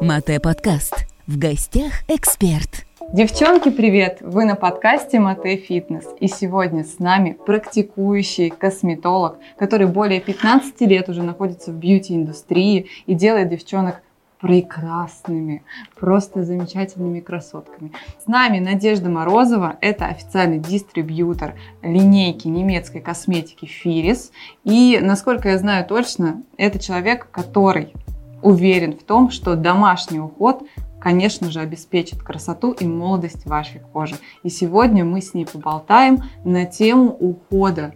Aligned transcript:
Мате 0.00 0.40
подкаст. 0.40 1.06
В 1.28 1.38
гостях 1.38 1.92
эксперт. 2.08 2.84
Девчонки, 3.12 3.70
привет! 3.70 4.18
Вы 4.22 4.44
на 4.44 4.56
подкасте 4.56 5.20
Мате 5.20 5.56
Фитнес. 5.56 6.04
И 6.18 6.26
сегодня 6.26 6.82
с 6.82 6.98
нами 6.98 7.38
практикующий 7.46 8.50
косметолог, 8.50 9.38
который 9.56 9.86
более 9.86 10.20
15 10.20 10.80
лет 10.80 11.08
уже 11.08 11.22
находится 11.22 11.70
в 11.70 11.76
бьюти-индустрии 11.76 12.88
и 13.06 13.14
делает 13.14 13.50
девчонок 13.50 14.02
прекрасными, 14.44 15.62
просто 15.98 16.44
замечательными 16.44 17.20
красотками. 17.20 17.92
С 18.22 18.26
нами 18.26 18.58
Надежда 18.58 19.08
Морозова, 19.08 19.78
это 19.80 20.04
официальный 20.04 20.58
дистрибьютор 20.58 21.54
линейки 21.80 22.46
немецкой 22.46 23.00
косметики 23.00 23.64
Фирис. 23.64 24.32
И, 24.62 24.98
насколько 25.00 25.48
я 25.48 25.56
знаю 25.56 25.86
точно, 25.86 26.42
это 26.58 26.78
человек, 26.78 27.30
который 27.30 27.94
уверен 28.42 28.92
в 28.92 29.02
том, 29.02 29.30
что 29.30 29.56
домашний 29.56 30.20
уход 30.20 30.62
конечно 31.00 31.50
же, 31.50 31.60
обеспечит 31.60 32.22
красоту 32.22 32.72
и 32.72 32.86
молодость 32.86 33.44
вашей 33.44 33.80
кожи. 33.92 34.16
И 34.42 34.48
сегодня 34.48 35.04
мы 35.04 35.20
с 35.20 35.34
ней 35.34 35.44
поболтаем 35.44 36.22
на 36.44 36.64
тему 36.64 37.10
ухода 37.10 37.94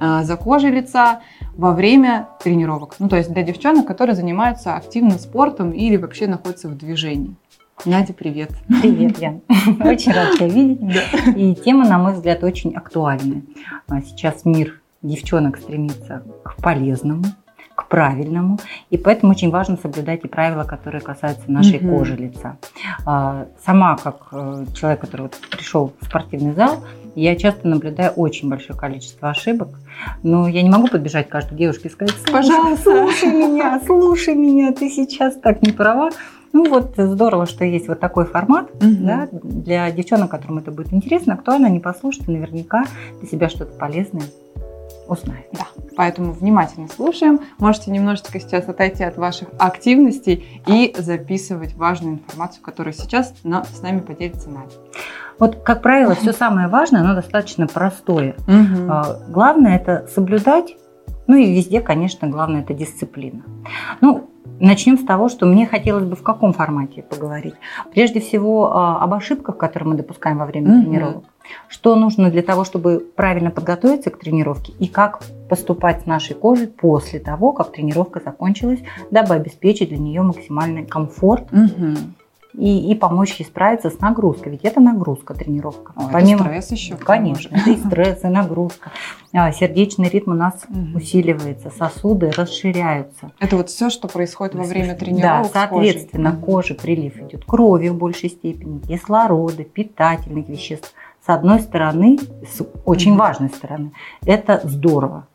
а, 0.00 0.24
за 0.24 0.36
кожей 0.36 0.72
лица 0.72 1.20
во 1.58 1.72
время 1.72 2.28
тренировок. 2.38 2.94
Ну, 3.00 3.08
то 3.08 3.16
есть 3.16 3.32
для 3.32 3.42
девчонок, 3.42 3.84
которые 3.84 4.14
занимаются 4.14 4.76
активным 4.76 5.18
спортом 5.18 5.72
или 5.72 5.96
вообще 5.96 6.28
находятся 6.28 6.68
в 6.68 6.78
движении. 6.78 7.34
Надя, 7.84 8.12
привет. 8.12 8.52
Привет, 8.80 9.18
Ян. 9.18 9.42
Очень 9.80 10.12
рад 10.12 10.36
тебя 10.36 10.46
видеть. 10.46 10.80
И 11.36 11.54
тема, 11.56 11.86
на 11.86 11.98
мой 11.98 12.12
взгляд, 12.12 12.42
очень 12.42 12.74
актуальная. 12.74 13.42
А 13.88 14.00
сейчас 14.02 14.44
мир 14.44 14.80
девчонок 15.02 15.58
стремится 15.58 16.22
к 16.44 16.56
полезному, 16.62 17.24
к 17.74 17.88
правильному. 17.88 18.58
И 18.90 18.98
поэтому 18.98 19.32
очень 19.32 19.50
важно 19.50 19.76
соблюдать 19.76 20.24
и 20.24 20.28
правила, 20.28 20.64
которые 20.64 21.00
касаются 21.00 21.50
нашей 21.50 21.78
угу. 21.78 21.98
кожи 21.98 22.16
лица. 22.16 22.56
А, 23.06 23.46
сама, 23.64 23.96
как 23.96 24.28
э, 24.32 24.66
человек, 24.74 25.00
который 25.00 25.22
вот 25.22 25.36
пришел 25.50 25.92
в 26.00 26.04
спортивный 26.04 26.52
зал, 26.52 26.84
я 27.22 27.36
часто 27.36 27.68
наблюдаю 27.68 28.12
очень 28.12 28.48
большое 28.48 28.78
количество 28.78 29.30
ошибок. 29.30 29.68
Но 30.22 30.48
я 30.48 30.62
не 30.62 30.70
могу 30.70 30.88
подбежать 30.88 31.28
к 31.28 31.32
каждой 31.32 31.56
девушке 31.56 31.88
и 31.88 31.90
сказать, 31.90 32.14
пожалуйста, 32.30 32.82
слушай 32.82 33.32
меня, 33.32 33.80
слушай 33.84 34.34
меня, 34.34 34.72
ты 34.72 34.88
сейчас 34.90 35.34
так 35.36 35.62
не 35.62 35.72
права. 35.72 36.10
Ну 36.52 36.68
вот 36.68 36.94
здорово, 36.96 37.46
что 37.46 37.64
есть 37.64 37.88
вот 37.88 38.00
такой 38.00 38.24
формат 38.24 38.70
угу. 38.74 38.96
да, 39.00 39.28
для 39.32 39.90
девчонок, 39.90 40.30
которым 40.30 40.58
это 40.58 40.70
будет 40.70 40.92
интересно, 40.92 41.34
актуально, 41.34 41.66
они 41.66 41.78
послушают, 41.78 42.28
наверняка 42.28 42.84
для 43.20 43.28
себя 43.28 43.48
что-то 43.48 43.76
полезное 43.76 44.24
узнает. 45.08 45.46
Да, 45.52 45.66
поэтому 45.96 46.32
внимательно 46.32 46.88
слушаем. 46.88 47.40
Можете 47.58 47.90
немножечко 47.90 48.38
сейчас 48.40 48.68
отойти 48.68 49.02
от 49.02 49.16
ваших 49.16 49.48
активностей 49.58 50.62
и 50.66 50.94
записывать 50.96 51.74
важную 51.74 52.14
информацию, 52.14 52.62
которую 52.62 52.92
сейчас 52.92 53.34
на, 53.42 53.64
с 53.64 53.82
нами 53.82 54.00
поделится 54.00 54.50
Надя. 54.50 54.74
Вот, 55.38 55.56
как 55.62 55.82
правило, 55.82 56.14
все 56.14 56.32
самое 56.32 56.68
важное, 56.68 57.02
оно 57.02 57.14
достаточно 57.14 57.66
простое. 57.66 58.34
Угу. 58.46 59.32
Главное 59.32 59.76
это 59.76 60.06
соблюдать, 60.12 60.76
ну 61.26 61.36
и 61.36 61.54
везде, 61.54 61.80
конечно, 61.80 62.28
главное 62.28 62.62
это 62.62 62.74
дисциплина. 62.74 63.42
Ну, 64.00 64.28
Начнем 64.60 64.98
с 64.98 65.04
того, 65.04 65.28
что 65.28 65.46
мне 65.46 65.66
хотелось 65.66 66.04
бы 66.04 66.16
в 66.16 66.22
каком 66.22 66.52
формате 66.52 67.02
поговорить. 67.02 67.54
Прежде 67.92 68.20
всего 68.20 68.74
а, 68.74 69.02
об 69.02 69.14
ошибках, 69.14 69.56
которые 69.56 69.90
мы 69.90 69.96
допускаем 69.96 70.38
во 70.38 70.46
время 70.46 70.70
mm-hmm. 70.70 70.82
тренировок. 70.82 71.24
Что 71.68 71.94
нужно 71.94 72.30
для 72.30 72.42
того, 72.42 72.64
чтобы 72.64 73.06
правильно 73.14 73.50
подготовиться 73.50 74.10
к 74.10 74.18
тренировке 74.18 74.72
и 74.78 74.88
как 74.88 75.20
поступать 75.48 76.02
с 76.02 76.06
нашей 76.06 76.34
кожей 76.34 76.66
после 76.66 77.20
того, 77.20 77.52
как 77.52 77.72
тренировка 77.72 78.20
закончилась, 78.22 78.80
дабы 79.10 79.34
обеспечить 79.34 79.90
для 79.90 79.98
нее 79.98 80.22
максимальный 80.22 80.84
комфорт. 80.84 81.50
Mm-hmm 81.52 81.96
и, 82.58 82.90
и 82.90 82.94
помочь 82.96 83.36
ей 83.38 83.46
справиться 83.46 83.88
с 83.88 84.00
нагрузкой. 84.00 84.52
Ведь 84.52 84.64
это 84.64 84.80
нагрузка, 84.80 85.32
тренировка. 85.32 85.92
О, 85.94 86.08
Помимо, 86.12 86.40
это 86.40 86.62
стресс 86.62 86.72
еще. 86.72 86.96
Конечно, 86.96 87.54
это 87.54 87.70
и 87.70 87.76
стресс, 87.76 88.24
и 88.24 88.26
нагрузка. 88.26 88.90
А, 89.32 89.52
сердечный 89.52 90.08
ритм 90.08 90.32
у 90.32 90.34
нас 90.34 90.66
усиливается, 90.94 91.70
сосуды 91.70 92.32
расширяются. 92.32 93.30
Это 93.38 93.56
вот 93.56 93.70
все, 93.70 93.90
что 93.90 94.08
происходит 94.08 94.56
во 94.56 94.64
время 94.64 94.96
тренировок. 94.96 95.52
Да, 95.52 95.66
соответственно, 95.68 96.32
коже 96.36 96.74
прилив 96.74 97.16
идет 97.20 97.44
крови 97.44 97.88
в 97.88 97.94
большей 97.94 98.28
степени, 98.30 98.80
кислорода, 98.80 99.62
питательных 99.62 100.48
веществ. 100.48 100.92
С 101.24 101.28
одной 101.28 101.60
стороны, 101.60 102.18
с 102.42 102.60
очень 102.84 103.16
важной 103.16 103.50
стороны, 103.50 103.92
это 104.24 104.60
здорово. 104.64 105.28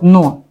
Но 0.00 0.44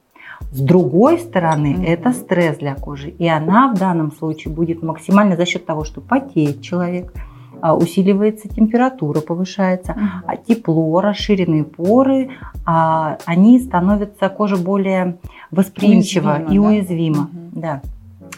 с 0.51 0.61
другой 0.61 1.19
стороны, 1.19 1.73
mm-hmm. 1.73 1.85
это 1.85 2.13
стресс 2.13 2.57
для 2.57 2.75
кожи. 2.75 3.09
И 3.09 3.27
она 3.27 3.73
в 3.73 3.77
данном 3.77 4.11
случае 4.11 4.53
будет 4.53 4.81
максимально 4.81 5.35
за 5.35 5.45
счет 5.45 5.65
того, 5.65 5.83
что 5.83 5.99
потеет 5.99 6.61
человек, 6.61 7.13
а, 7.61 7.75
усиливается 7.75 8.47
температура, 8.47 9.19
повышается, 9.19 9.91
mm-hmm. 9.93 10.23
а 10.25 10.37
тепло, 10.37 11.01
расширенные 11.01 11.63
поры, 11.63 12.29
а, 12.65 13.17
они 13.25 13.59
становятся 13.59 14.29
кожа 14.29 14.57
более 14.57 15.17
восприимчива 15.51 16.37
уязвима, 16.37 16.53
и 16.53 16.57
да? 16.57 16.67
уязвима. 16.67 17.29
Mm-hmm. 17.31 17.49
Да. 17.53 17.81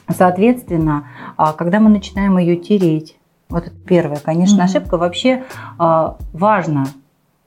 Соответственно, 0.10 1.06
а, 1.38 1.54
когда 1.54 1.80
мы 1.80 1.90
начинаем 1.90 2.38
ее 2.38 2.56
тереть, 2.56 3.18
вот 3.50 3.68
это 3.68 3.76
первая, 3.76 4.20
конечно, 4.20 4.62
mm-hmm. 4.62 4.66
ошибка. 4.66 4.98
Вообще 4.98 5.44
важно 5.78 6.86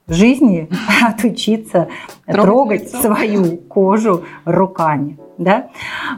в 0.07 0.13
жизни 0.13 0.69
отучиться 1.07 1.87
трогать, 2.25 2.91
трогать 2.91 3.01
свою 3.01 3.57
кожу 3.57 4.23
руками. 4.45 5.17
Да? 5.37 5.69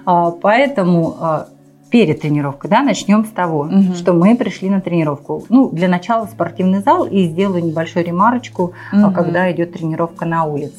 А, 0.05 0.31
поэтому 0.31 1.15
а, 1.19 1.47
перед 1.89 2.21
тренировкой, 2.21 2.69
да, 2.69 2.81
начнем 2.81 3.25
с 3.25 3.29
того, 3.29 3.61
угу. 3.61 3.93
что 3.95 4.13
мы 4.13 4.35
пришли 4.35 4.69
на 4.69 4.81
тренировку. 4.81 5.43
Ну, 5.49 5.69
для 5.69 5.87
начала 5.87 6.27
в 6.27 6.31
спортивный 6.31 6.81
зал 6.81 7.05
и 7.05 7.25
сделаю 7.25 7.63
небольшую 7.63 8.05
ремарочку, 8.05 8.73
угу. 8.91 9.11
когда 9.11 9.51
идет 9.51 9.73
тренировка 9.73 10.25
на 10.25 10.43
улице. 10.43 10.75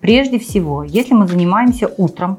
Прежде 0.00 0.38
всего, 0.38 0.84
если 0.84 1.14
мы 1.14 1.26
занимаемся 1.26 1.90
утром, 1.96 2.38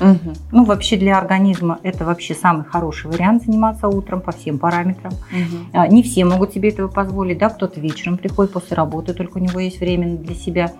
Угу. 0.00 0.32
Ну, 0.52 0.64
вообще 0.64 0.96
для 0.96 1.18
организма 1.18 1.78
это 1.82 2.04
вообще 2.04 2.34
самый 2.34 2.64
хороший 2.64 3.10
вариант 3.10 3.44
заниматься 3.44 3.88
утром 3.88 4.20
по 4.20 4.32
всем 4.32 4.58
параметрам. 4.58 5.12
Угу. 5.12 5.92
Не 5.92 6.02
все 6.02 6.24
могут 6.24 6.52
себе 6.52 6.68
этого 6.70 6.88
позволить, 6.88 7.38
да, 7.38 7.48
кто-то 7.48 7.80
вечером 7.80 8.18
приходит 8.18 8.52
после 8.52 8.76
работы, 8.76 9.14
только 9.14 9.38
у 9.38 9.40
него 9.40 9.60
есть 9.60 9.80
время 9.80 10.16
для 10.16 10.34
себя. 10.34 10.72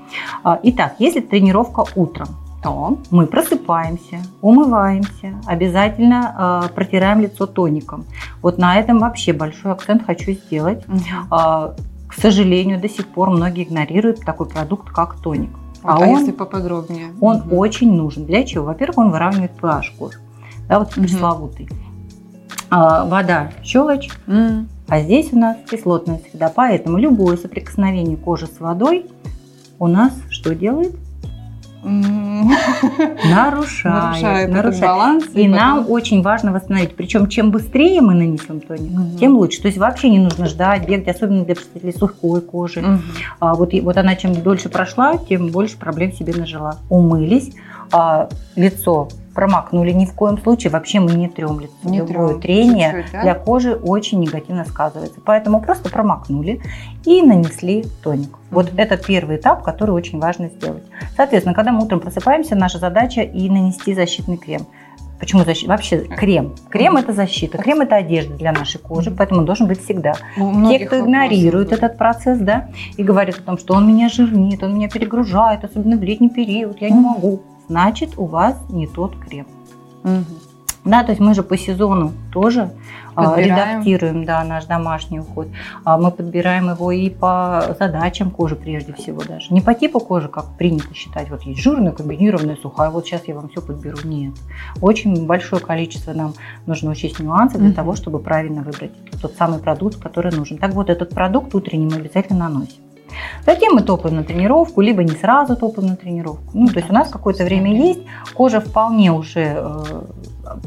А, 0.45 0.59
итак, 0.63 0.97
если 0.99 1.21
тренировка 1.21 1.85
утром, 1.95 2.29
то 2.63 2.99
мы 3.11 3.27
просыпаемся, 3.27 4.19
умываемся, 4.41 5.35
обязательно 5.47 6.65
э, 6.69 6.75
протираем 6.75 7.21
лицо 7.21 7.47
тоником. 7.47 8.07
Вот 8.43 8.59
на 8.59 8.79
этом 8.79 8.99
вообще 8.99 9.33
большой 9.33 9.73
акцент 9.73 10.05
хочу 10.05 10.33
сделать. 10.33 10.83
Угу. 10.89 10.99
Э, 11.31 11.75
к 12.09 12.15
сожалению, 12.15 12.81
до 12.81 12.89
сих 12.89 13.07
пор 13.09 13.31
многие 13.31 13.65
игнорируют 13.65 14.21
такой 14.21 14.47
продукт, 14.47 14.91
как 14.91 15.21
тоник. 15.21 15.51
А, 15.87 15.97
а 15.97 15.99
он, 16.01 16.21
если 16.21 16.33
поподробнее? 16.33 17.13
Он 17.21 17.37
угу. 17.37 17.57
очень 17.57 17.93
нужен. 17.93 18.27
Для 18.27 18.45
чего? 18.45 18.67
Во-первых, 18.67 18.99
он 18.99 19.11
выравнивает 19.11 19.53
pH 19.61 19.83
кожи. 19.99 20.19
Да, 20.69 20.79
вот 20.79 20.93
угу. 20.93 21.03
пресловутый. 21.03 21.69
А, 22.71 23.05
вода 23.05 23.53
щелочь, 23.63 24.11
угу. 24.27 24.67
а 24.89 25.01
здесь 25.01 25.33
у 25.33 25.39
нас 25.39 25.57
кислотная 25.71 26.21
среда. 26.31 26.53
Поэтому 26.55 26.99
любое 26.99 27.37
соприкосновение 27.37 28.17
кожи 28.17 28.47
с 28.47 28.61
водой 28.61 29.07
у 29.79 29.87
нас 29.87 30.13
что 30.31 30.55
делает? 30.55 30.95
Нарушает, 33.25 34.51
нарушает. 34.51 34.81
баланс. 34.81 35.25
И, 35.35 35.43
и 35.43 35.49
нам 35.49 35.79
потом... 35.79 35.93
очень 35.93 36.23
важно 36.23 36.53
восстановить. 36.53 36.97
Причем 36.97 37.29
чем 37.29 37.51
быстрее 37.51 38.01
мы 38.01 38.15
нанесем 38.15 38.61
тоник, 38.61 38.99
угу. 38.99 39.19
тем 39.19 39.37
лучше. 39.37 39.63
То 39.63 39.69
есть 39.69 39.79
вообще 39.79 40.09
не 40.11 40.19
нужно 40.19 40.47
ждать, 40.47 40.87
бегать, 40.87 41.09
особенно 41.09 41.45
для 41.45 41.55
представителей 41.55 41.93
сухой 41.93 42.41
кожи. 42.41 42.81
Угу. 42.81 42.99
А, 43.41 43.55
вот, 43.55 43.73
вот 43.73 43.97
она 43.97 44.17
чем 44.17 44.35
дольше 44.35 44.69
прошла, 44.69 45.17
тем 45.17 45.49
больше 45.49 45.79
проблем 45.79 46.13
себе 46.13 46.35
нажила. 46.35 46.79
Умылись, 46.89 47.53
а, 47.93 48.29
лицо 48.57 49.09
промакнули 49.37 49.93
ни 49.93 50.07
в 50.07 50.15
коем 50.15 50.39
случае. 50.39 50.73
Вообще 50.73 50.99
мы 50.99 51.13
не 51.13 51.29
трем 51.29 51.61
лицо. 51.61 51.73
Не 51.85 51.99
Любое 51.99 52.31
трем. 52.31 52.41
трение 52.41 52.93
Чуть-чуть, 52.93 53.13
да? 53.13 53.23
для 53.23 53.35
кожи 53.35 53.75
очень 53.75 54.19
негативно 54.19 54.65
сказывается. 54.65 55.21
Поэтому 55.25 55.61
просто 55.61 55.91
промакнули 55.91 56.61
и 57.05 57.23
нанесли 57.23 57.85
тоник. 58.03 58.31
Mm-hmm. 58.31 58.47
Вот 58.51 58.73
это 58.77 58.97
первый 58.97 59.37
этап, 59.37 59.63
который 59.63 59.91
очень 59.91 60.19
важно 60.19 60.49
сделать. 60.49 60.83
Соответственно, 61.17 61.55
когда 61.55 61.71
мы 61.71 61.85
утром 61.85 62.01
просыпаемся, 62.01 62.57
наша 62.57 62.79
задача 62.79 63.21
и 63.21 63.49
нанести 63.49 63.95
защитный 63.95 64.39
крем. 64.39 64.63
Почему 65.19 65.45
защита? 65.45 65.71
Вообще 65.71 66.01
крем. 66.01 66.55
Крем 66.69 66.97
это 66.97 67.13
защита. 67.13 67.59
Крем 67.59 67.81
это 67.81 67.97
одежда 67.97 68.35
для 68.35 68.53
нашей 68.53 68.79
кожи, 68.79 69.11
поэтому 69.11 69.41
он 69.41 69.47
должен 69.47 69.67
быть 69.67 69.83
всегда. 69.83 70.15
Те, 70.69 70.87
кто 70.87 71.01
игнорирует 71.01 71.73
этот 71.73 71.97
процесс, 71.97 72.39
да, 72.39 72.69
и 72.97 73.03
говорят 73.03 73.39
о 73.39 73.43
том, 73.43 73.59
что 73.59 73.75
он 73.75 73.89
меня 73.89 74.09
жирнит, 74.09 74.63
он 74.63 74.75
меня 74.75 74.89
перегружает, 74.89 75.65
особенно 75.65 75.97
в 75.97 76.03
летний 76.03 76.29
период, 76.29 76.81
я 76.81 76.91
не 76.91 77.01
могу 77.01 77.43
значит 77.69 78.15
у 78.17 78.25
вас 78.27 78.57
не 78.71 78.87
тот 78.87 79.17
крем. 79.17 79.47
Угу. 80.05 80.25
Да, 80.85 81.03
то 81.03 81.11
есть 81.11 81.21
мы 81.21 81.35
же 81.35 81.43
по 81.43 81.59
сезону 81.59 82.13
тоже 82.33 82.71
а, 83.17 83.31
Подбираем. 83.31 83.81
редактируем 83.81 84.25
да, 84.25 84.45
наш 84.45 84.67
домашний 84.67 85.19
уход. 85.19 85.49
А 85.83 85.99
Мы 85.99 86.13
подбираем 86.13 86.71
его 86.71 86.93
и 86.93 87.11
по 87.11 87.75
задачам 87.77 88.31
кожи 88.31 88.55
прежде 88.55 88.93
всего 88.93 89.23
даже. 89.25 89.53
Не 89.53 89.61
по 89.61 89.75
типу 89.75 89.99
кожи, 89.99 90.29
как 90.29 90.57
принято 90.57 90.95
считать. 90.95 91.29
Вот 91.29 91.43
есть 91.43 91.61
жирная, 91.61 91.91
комбинированная, 91.91 92.57
сухая. 92.63 92.91
Вот 92.91 93.05
сейчас 93.05 93.23
я 93.27 93.35
вам 93.35 93.49
все 93.49 93.61
подберу. 93.63 93.97
Нет. 94.05 94.35
Очень 94.81 95.27
большое 95.27 95.61
количество 95.61 96.13
нам 96.13 96.35
нужно 96.67 96.93
учесть 96.93 97.19
нюансы 97.19 97.59
для 97.59 97.69
Мгм. 97.69 97.75
того, 97.75 97.97
чтобы 97.97 98.21
правильно 98.21 98.63
выбрать 98.63 98.93
тот 99.21 99.35
самый 99.35 99.59
продукт, 99.59 99.97
который 100.01 100.31
нужен. 100.31 100.57
Так 100.59 100.73
вот, 100.75 100.89
этот 100.89 101.11
продукт 101.11 101.53
утренний 101.53 101.87
мы 101.87 101.97
обязательно 101.97 102.49
наносим. 102.49 102.86
Затем 103.45 103.75
мы 103.75 103.83
топаем 103.83 104.17
на 104.17 104.25
тренировку, 104.25 104.81
либо 104.81 105.03
не 105.05 105.13
сразу 105.13 105.57
топаем 105.57 105.89
на 105.89 105.97
тренировку. 105.97 106.51
Ну, 106.55 106.67
то 106.67 106.79
есть 106.79 106.91
у 106.91 106.93
нас 106.93 107.09
какое-то 107.09 107.45
время 107.45 107.75
есть, 107.75 108.01
кожа 108.35 108.61
вполне 108.61 109.13
уже 109.13 109.55
э, 109.57 110.03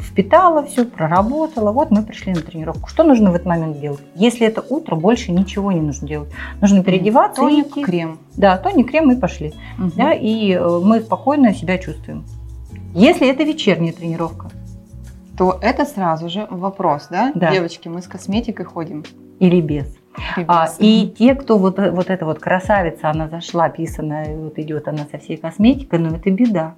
впитала 0.02 0.64
все, 0.66 0.86
проработала. 0.86 1.72
Вот 1.72 1.92
мы 1.92 2.04
пришли 2.04 2.34
на 2.34 2.42
тренировку. 2.42 2.90
Что 2.90 3.04
нужно 3.04 3.32
в 3.32 3.36
этот 3.36 3.48
момент 3.48 3.80
делать? 3.80 4.00
Если 4.16 4.46
это 4.48 4.62
утро, 4.68 4.96
больше 4.96 5.32
ничего 5.32 5.72
не 5.72 5.82
нужно 5.82 6.08
делать. 6.08 6.30
Нужно 6.62 6.84
переодеваться 6.84 7.42
и 7.42 7.46
Тоник, 7.46 7.68
идти. 7.68 7.84
крем. 7.84 8.20
Да, 8.36 8.58
тоник, 8.58 8.90
крем 8.90 9.12
и 9.12 9.16
пошли. 9.16 9.54
Мгм. 9.78 9.94
Да, 9.96 10.14
и 10.14 10.54
э, 10.54 10.80
мы 10.84 11.02
спокойно 11.02 11.54
себя 11.54 11.78
чувствуем. 11.78 12.26
Если 12.94 13.30
это 13.30 13.44
вечерняя 13.44 13.94
тренировка 13.94 14.50
То 15.38 15.60
это 15.62 15.86
сразу 15.86 16.28
же 16.30 16.48
вопрос, 16.50 17.08
да? 17.12 17.32
Да. 17.36 17.52
Девочки, 17.52 17.88
мы 17.88 18.02
с 18.02 18.08
косметикой 18.08 18.66
ходим. 18.66 19.04
или 19.40 19.62
без. 19.62 19.99
И 20.38 20.44
А, 20.48 20.68
и 20.80 21.08
те, 21.18 21.36
кто 21.36 21.58
вот, 21.58 21.80
э- 21.80 21.92
вот 21.92 22.10
эта 22.10 22.26
вот 22.26 22.40
красавица, 22.40 23.10
она 23.10 23.28
зашла, 23.28 23.70
писаная, 23.70 24.36
вот 24.36 24.58
идет 24.60 24.88
она 24.88 25.06
со 25.12 25.18
всей 25.18 25.38
косметикой, 25.38 26.00
но 26.00 26.16
это 26.16 26.30
беда. 26.32 26.76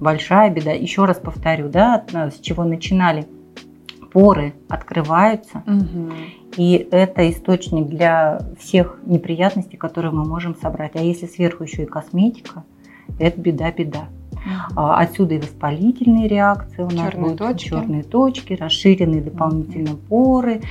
Большая 0.00 0.50
беда. 0.50 0.72
Еще 0.72 1.04
раз 1.04 1.18
повторю, 1.18 1.68
да, 1.68 2.04
нас, 2.12 2.36
с 2.36 2.40
чего 2.40 2.64
начинали. 2.64 3.26
Поры 4.12 4.54
открываются, 4.68 5.62
Мгм. 5.66 6.12
и 6.56 6.88
это 6.90 7.28
источник 7.30 7.86
для 7.88 8.40
всех 8.58 8.98
неприятностей, 9.04 9.76
которые 9.76 10.10
мы 10.10 10.24
можем 10.24 10.54
собрать. 10.56 10.92
А 10.94 11.00
если 11.00 11.26
сверху 11.26 11.64
еще 11.64 11.82
и 11.82 11.86
косметика, 11.86 12.64
это 13.18 13.38
беда-беда. 13.40 14.08
А, 14.74 15.00
Отсюда 15.00 15.34
и 15.34 15.38
воспалительные 15.38 16.28
реакции 16.28 16.82
у 16.82 16.90
нас 16.90 17.12
Чёрные 17.12 17.22
будут, 17.22 17.38
точки. 17.38 17.68
черные 17.68 18.02
точки, 18.02 18.52
расширенные 18.54 19.20
дополнительно 19.22 19.96
поры, 20.08 20.62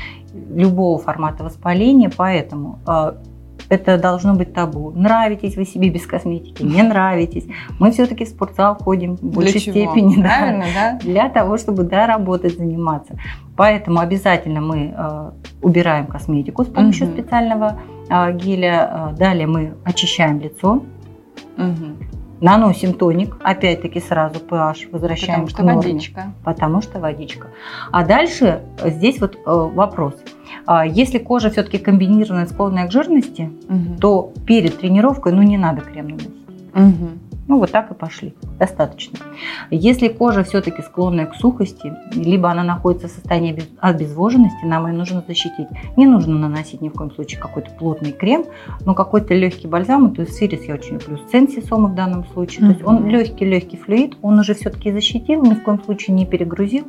любого 0.54 0.98
формата 1.00 1.44
воспаления, 1.44 2.12
поэтому 2.16 2.80
а, 2.86 3.16
это 3.70 3.98
должно 3.98 4.36
быть 4.36 4.54
табу. 4.54 4.92
Нравитесь 4.92 5.56
вы 5.56 5.66
себе 5.66 5.90
без 5.90 6.06
косметики, 6.06 6.62
не 6.62 6.84
нравитесь. 6.92 7.48
Мы 7.80 7.92
все-таки 7.92 8.26
в 8.26 8.28
спортзал 8.30 8.76
ходим 8.76 9.16
в 9.16 9.22
Для 9.22 9.30
большей 9.32 9.60
чего? 9.60 9.74
степени. 9.74 10.22
Правильно, 10.22 10.66
да? 10.74 11.00
для 11.02 11.30
того, 11.30 11.58
чтобы 11.58 11.84
да, 11.84 12.06
работать, 12.06 12.58
заниматься. 12.58 13.18
Поэтому 13.58 14.00
обязательно 14.00 14.62
мы 14.62 14.94
э, 14.96 15.32
убираем 15.62 16.08
косметику 16.08 16.64
с 16.64 16.68
помощью 16.68 17.08
Мгм. 17.08 17.14
специального 17.14 17.80
э, 18.10 18.34
геля. 18.34 19.16
Далее 19.18 19.48
мы 19.48 19.74
очищаем 19.84 20.40
лицо, 20.42 20.84
Мгм. 21.58 21.96
Наносим 22.42 22.94
тоник, 22.94 23.38
опять-таки 23.44 24.00
сразу 24.00 24.40
pH 24.40 24.90
возвращаем 24.92 25.46
Потому 25.46 25.48
к 25.48 25.50
что 25.50 25.64
норме, 25.64 25.82
водичка. 25.82 26.34
потому 26.44 26.82
что 26.82 27.00
водичка. 27.00 27.48
А 27.92 28.04
дальше 28.06 28.62
здесь 28.84 29.20
вот 29.20 29.36
э, 29.36 29.40
вопрос. 29.46 30.14
А 30.66 30.86
Если 30.86 31.18
кожа 31.18 31.50
все-таки 31.50 31.78
комбинированная, 31.78 32.46
склонная 32.48 32.88
к 32.88 32.92
жирности, 32.92 33.50
Мгм. 33.68 33.98
то 33.98 34.32
перед 34.46 34.78
тренировкой 34.80 35.32
ну, 35.34 35.42
не 35.44 35.58
надо 35.58 35.82
крем 35.82 36.08
наносить. 36.08 36.32
Мгм. 36.74 37.20
Ну, 37.48 37.60
вот 37.60 37.72
так 37.72 37.92
и 37.92 37.94
пошли. 37.94 38.34
Достаточно. 38.58 39.20
Если 39.70 40.08
кожа 40.08 40.44
все-таки 40.44 40.82
склонная 40.82 41.28
к 41.28 41.36
сухости, 41.36 41.94
либо 42.14 42.50
она 42.50 42.64
находится 42.64 43.08
в 43.08 43.12
состоянии 43.12 43.54
обез- 43.54 43.70
обезвоженности, 43.80 44.66
нам 44.66 44.88
ее 44.88 44.94
нужно 44.94 45.24
защитить. 45.28 45.68
Не 45.96 46.08
нужно 46.08 46.40
наносить 46.40 46.82
ни 46.82 46.90
в 46.90 46.94
коем 46.94 47.12
случае 47.12 47.40
какой-то 47.40 47.70
плотный 47.72 48.14
крем, 48.14 48.46
но 48.84 48.96
какой-то 48.96 49.36
легкий 49.36 49.68
бальзам, 49.68 50.16
то 50.16 50.22
есть 50.24 50.34
сирис 50.34 50.64
я 50.64 50.74
очень 50.74 50.94
люблю, 50.94 51.20
сенсисома 51.32 51.90
в 51.90 51.96
данном 51.96 52.26
случае. 52.26 52.62
То 52.62 52.72
есть 52.72 52.84
он 52.84 53.08
легкий-легкий 53.08 53.78
флюид, 53.78 54.18
он 54.24 54.40
уже 54.40 54.56
все-таки 54.56 54.92
защитил, 54.92 55.44
ни 55.44 55.54
в 55.54 55.64
коем 55.64 55.84
случае 55.84 56.16
не 56.16 56.26
перегрузил. 56.26 56.88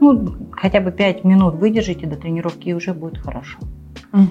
Ну, 0.00 0.34
хотя 0.52 0.80
бы 0.80 0.92
5 0.92 1.24
минут 1.24 1.54
выдержите 1.54 2.06
до 2.06 2.16
тренировки, 2.16 2.68
и 2.68 2.74
уже 2.74 2.92
будет 2.92 3.18
хорошо. 3.18 3.58
Мгм. 4.12 4.30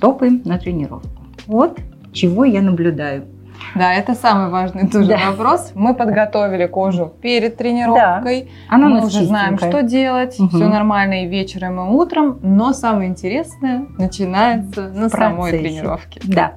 Топаем 0.00 0.42
на 0.44 0.58
тренировку. 0.58 1.08
Вот 1.46 1.78
чего 2.12 2.44
я 2.44 2.62
наблюдаю. 2.62 3.26
Да, 3.74 3.94
это 3.94 4.14
самый 4.14 4.50
важный 4.50 4.88
тоже 4.88 5.08
Да. 5.08 5.30
вопрос. 5.30 5.72
Мы 5.74 5.94
подготовили 5.94 6.66
кожу 6.66 7.12
перед 7.20 7.56
тренировкой. 7.56 8.50
Она 8.68 8.86
у 8.86 8.90
мы 8.90 9.06
уже 9.06 9.24
знаем, 9.24 9.58
что 9.58 9.82
делать. 9.82 10.38
Мгм. 10.38 10.48
Все 10.48 10.68
нормально 10.68 11.24
и 11.24 11.26
вечером, 11.28 11.78
и 11.80 11.90
утром. 11.92 12.38
Но 12.42 12.72
самое 12.72 13.08
интересное 13.10 13.86
начинается 13.98 14.88
на 14.88 15.08
самой 15.08 15.52
тренировке. 15.52 16.20
Да. 16.24 16.52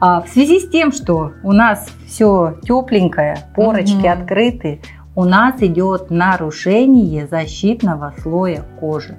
А, 0.00 0.22
в 0.22 0.28
связи 0.28 0.60
с 0.60 0.68
тем, 0.70 0.92
что 0.92 1.32
у 1.42 1.52
нас 1.52 1.88
все 2.06 2.56
тепленькое, 2.62 3.38
порочки 3.54 4.06
Мгм. 4.06 4.08
открыты, 4.22 4.80
у 5.14 5.24
нас 5.24 5.60
идет 5.60 6.10
нарушение 6.10 7.26
защитного 7.26 8.14
слоя 8.22 8.62
кожи. 8.78 9.18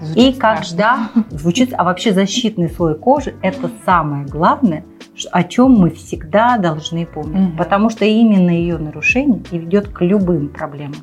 И 0.00 0.04
Звучит 0.04 0.38
когда 0.38 0.98
звучит, 1.30 1.74
а 1.76 1.84
вообще 1.84 2.12
защитный 2.12 2.70
слой 2.70 2.94
кожи 2.98 3.34
это 3.42 3.70
самое 3.84 4.24
главное, 4.26 4.84
о 5.30 5.42
чем 5.44 5.72
мы 5.72 5.90
всегда 5.90 6.56
должны 6.58 7.06
помнить, 7.06 7.48
Мгм. 7.50 7.56
потому 7.56 7.90
что 7.90 8.04
именно 8.04 8.50
ее 8.50 8.78
нарушение 8.78 9.42
и 9.50 9.58
ведет 9.58 9.88
к 9.88 10.02
любым 10.04 10.48
проблемам. 10.48 10.96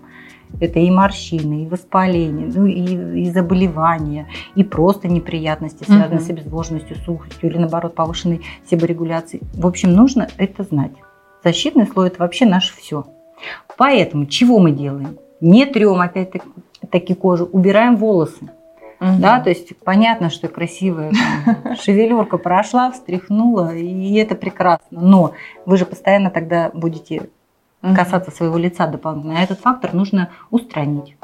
Это 0.62 0.80
и 0.80 0.90
морщины, 0.90 1.64
и 1.64 1.68
воспаление, 1.68 2.50
ну 2.56 2.66
и, 2.66 3.22
и 3.24 3.30
заболевания, 3.32 4.28
и 4.56 4.64
просто 4.64 5.08
неприятности, 5.08 5.84
связанные 5.84 6.20
Мгм. 6.20 6.26
с 6.26 6.30
обезвоженностью, 6.30 6.96
сухостью 7.06 7.50
или 7.50 7.58
наоборот 7.58 7.96
повышенной 7.96 8.42
себорегуляцией. 8.70 9.44
В 9.54 9.68
общем, 9.68 9.94
нужно 9.94 10.28
это 10.38 10.64
знать. 10.64 10.94
Защитный 11.44 11.86
слой 11.86 12.08
это 12.08 12.20
вообще 12.20 12.46
наше 12.46 12.74
все. 12.78 13.06
Поэтому 13.78 14.26
чего 14.26 14.60
мы 14.60 14.72
делаем? 14.72 15.18
Не 15.42 15.66
трем 15.66 16.00
опять-таки 16.02 16.46
таки 16.90 17.14
кожу, 17.14 17.46
убираем 17.52 17.96
волосы. 17.98 18.50
Мгм. 19.00 19.22
Да, 19.22 19.40
то 19.40 19.50
есть 19.50 19.78
понятно, 19.84 20.30
что 20.30 20.48
красивая 20.48 21.12
там, 21.46 21.76
шевелюрка 21.82 22.38
прошла, 22.38 22.92
встряхнула, 22.92 23.76
и 23.76 24.14
это 24.16 24.36
прекрасно. 24.36 25.02
Но 25.02 25.34
вы 25.66 25.78
же 25.78 25.86
постоянно 25.86 26.30
тогда 26.30 26.72
будете 26.74 27.30
касаться 27.96 28.32
своего 28.32 28.58
лица 28.58 28.88
дополнительно. 28.88 29.40
А 29.40 29.44
этот 29.44 29.60
фактор 29.60 29.94
нужно 29.94 30.30
устранить. 30.50 31.16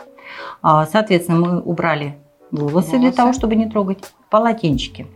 А, 0.62 0.86
Соответственно, 0.86 1.40
мы 1.40 1.62
убрали 1.62 2.16
волосы, 2.52 2.92
для 2.92 3.00
Волосы. 3.00 3.18
того, 3.18 3.34
чтобы 3.34 3.56
не 3.56 3.68
трогать 3.70 4.14
полотенчики. 4.30 5.08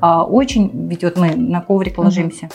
А, 0.00 0.24
Очень, 0.24 0.70
ведь 0.88 1.04
вот 1.04 1.16
мы 1.18 1.34
на 1.36 1.60
коврик 1.60 1.98
ложимся. 1.98 2.48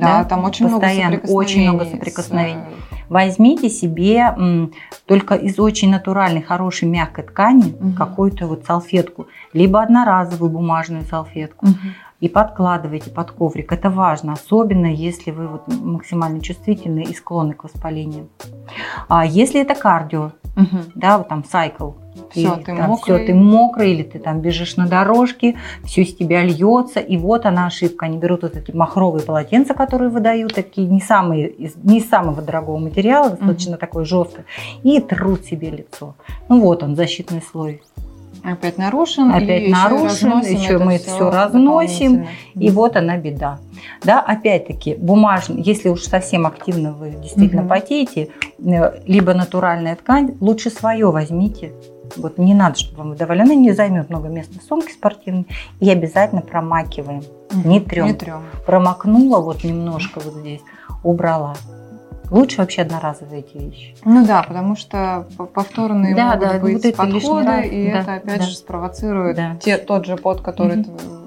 Да, 0.00 0.18
да, 0.18 0.24
там 0.24 0.44
очень 0.44 0.68
постоянно, 0.68 1.16
много 1.16 1.30
очень 1.32 1.62
много 1.62 1.84
соприкосновений. 1.84 2.52
соприкосновений. 2.54 2.84
Возьмите 3.08 3.68
себе 3.70 4.34
м, 4.36 4.72
только 5.06 5.34
из 5.34 5.58
очень 5.58 5.90
натуральной, 5.90 6.42
хорошей, 6.42 6.88
мягкой 6.88 7.24
ткани 7.24 7.74
Мгм. 7.80 7.94
какую-то 7.94 8.46
вот 8.46 8.64
салфетку, 8.66 9.26
либо 9.52 9.82
одноразовую 9.82 10.50
бумажную 10.50 11.04
салфетку 11.04 11.66
Мгм. 11.66 11.94
и 12.20 12.28
подкладывайте 12.28 13.10
под 13.10 13.30
коврик. 13.30 13.72
Это 13.72 13.88
важно, 13.90 14.34
особенно 14.34 14.86
если 14.86 15.30
вы 15.30 15.48
вот 15.48 15.62
максимально 15.68 16.40
чувствительны 16.40 17.00
и 17.04 17.14
склонны 17.14 17.54
к 17.54 17.64
воспалению. 17.64 18.28
А 19.08 19.24
если 19.24 19.60
это 19.62 19.74
кардио, 19.74 20.32
Мгм. 20.56 20.82
да, 20.94 21.18
вот 21.18 21.28
там 21.28 21.44
сайкл, 21.44 21.92
Всё, 22.30 22.54
и 22.54 22.58
ты 22.58 22.76
там 22.76 22.88
мокрый. 22.88 23.16
всё, 23.16 23.26
ты 23.26 23.34
мокрый, 23.34 23.92
или 23.92 24.02
ты 24.02 24.18
там 24.18 24.40
бежишь 24.40 24.76
на 24.76 24.86
дорожке, 24.86 25.56
все 25.84 26.02
из 26.02 26.14
тебя 26.14 26.42
льется, 26.42 27.00
и 27.00 27.16
вот 27.16 27.46
она 27.46 27.66
ошибка. 27.66 28.06
Они 28.06 28.18
берут 28.18 28.42
вот 28.42 28.56
эти 28.56 28.70
махровые 28.72 29.22
полотенца, 29.22 29.74
которые 29.74 30.10
выдают, 30.10 30.54
такие 30.54 30.86
не 30.86 31.00
самые, 31.00 31.48
из- 31.48 31.76
не 31.82 32.00
самого 32.00 32.42
дорогого 32.42 32.78
материала, 32.78 33.30
достаточно 33.30 33.76
такое 33.76 34.04
жесткое, 34.04 34.44
и 34.82 35.00
трут 35.00 35.44
себе 35.44 35.70
лицо. 35.70 36.14
Ну 36.48 36.60
вот 36.60 36.82
он, 36.82 36.96
защитный 36.96 37.42
слой. 37.42 37.82
Опять 38.44 38.78
нарушен. 38.78 39.32
Опять 39.32 39.64
и 39.64 39.72
нарушен, 39.72 40.04
разносим 40.30 40.56
ещё 40.60 40.76
это 40.76 40.84
мы 40.84 40.98
всё 40.98 41.10
всё 41.10 41.30
разносим. 41.30 42.26
И 42.54 42.70
вот 42.70 42.96
она 42.96 43.16
беда. 43.16 43.58
Да, 44.04 44.20
опять-таки, 44.20 44.94
бумажный, 44.94 45.60
если 45.60 45.88
уж 45.88 46.02
совсем 46.04 46.46
активно 46.46 46.92
вы 46.92 47.10
действительно 47.20 47.62
Мгм. 47.62 47.68
потеете, 47.68 48.28
э, 48.64 49.00
либо 49.06 49.34
натуральная 49.34 49.96
ткань, 49.96 50.36
лучше 50.40 50.70
свое 50.70 51.10
возьмите. 51.10 51.72
Вот 52.16 52.38
не 52.38 52.54
надо, 52.54 52.78
чтобы 52.78 52.98
вам 52.98 53.10
выдавали. 53.10 53.40
Она 53.42 53.54
не 53.54 53.72
займет 53.72 54.10
много 54.10 54.28
места 54.28 54.58
в 54.58 54.62
сумке 54.62 54.92
спортивной. 54.92 55.46
И 55.80 55.90
обязательно 55.90 56.40
промакиваем. 56.40 57.22
Не 57.64 57.80
трём. 57.80 58.06
Не 58.06 58.14
трем. 58.14 58.42
Промокнула 58.66 59.40
вот 59.40 59.64
немножко 59.64 60.20
вот 60.20 60.34
здесь, 60.34 60.60
убрала. 61.02 61.54
Лучше 62.30 62.58
вообще 62.58 62.82
одноразовые 62.82 63.40
эти 63.40 63.56
вещи. 63.56 63.96
Ну 64.04 64.26
да, 64.26 64.42
потому 64.42 64.76
что 64.76 65.26
повторные 65.54 66.14
Да, 66.14 66.34
могут 66.34 66.40
да, 66.40 66.58
быть 66.58 66.84
вот 66.84 66.96
подходы, 66.96 67.66
и 67.68 67.90
да, 67.90 68.00
это 68.00 68.14
опять 68.14 68.40
да. 68.40 68.44
же 68.44 68.54
спровоцирует 68.54 69.36
Да. 69.36 69.56
те, 69.56 69.78
тот 69.78 70.04
же 70.04 70.16
пот, 70.16 70.42
который 70.42 70.76
Мгм. 70.76 71.17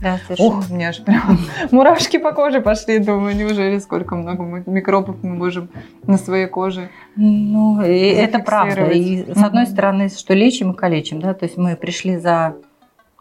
Да, 0.00 0.18
совершенно. 0.26 0.58
Ох, 0.58 0.70
у 0.70 0.74
меня 0.74 0.88
аж 0.88 1.02
прям 1.02 1.38
мурашки 1.70 2.18
по 2.18 2.32
коже 2.32 2.60
пошли. 2.60 2.98
Думаю, 2.98 3.36
неужели 3.36 3.78
сколько 3.78 4.14
много 4.14 4.44
микробов 4.66 5.22
мы 5.22 5.34
можем 5.34 5.68
на 6.06 6.18
своей 6.18 6.46
коже. 6.46 6.90
Ну, 7.16 7.82
и 7.82 7.98
это 7.98 8.38
правда. 8.38 8.88
И 8.90 9.32
с 9.32 9.42
одной 9.42 9.66
стороны, 9.66 10.08
что 10.08 10.34
лечим 10.34 10.72
и 10.72 10.76
калечим, 10.76 11.20
да, 11.20 11.34
то 11.34 11.44
есть 11.44 11.56
мы 11.56 11.76
пришли 11.76 12.16
за 12.16 12.56